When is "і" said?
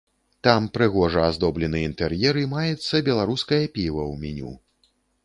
2.45-2.45